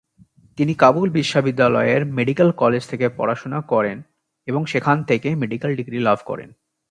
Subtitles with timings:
[0.57, 3.97] তিনি কাবুল বিশ্ববিদ্যালয়ের medical college থেকে পড়াশুনা করেন
[4.47, 6.49] এবং সেখান থেকে মেডিকেল ডিগ্রী লাভ করেন।